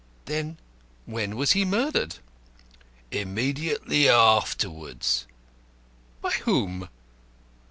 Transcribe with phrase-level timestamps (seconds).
[0.25, 0.57] "Then,
[1.05, 2.15] when was he murdered?"
[3.11, 5.27] "Immediately afterwards."
[6.23, 6.89] "By whom?"